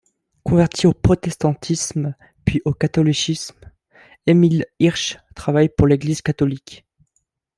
Converti 0.41 0.87
au 0.87 0.95
protestantisme, 0.95 2.15
puis 2.43 2.59
au 2.65 2.73
catholicisme, 2.73 3.71
Émile 4.25 4.65
Hirsch 4.79 5.19
travaille 5.35 5.69
pour 5.69 5.85
l’Église 5.85 6.23
catholique. 6.23 6.87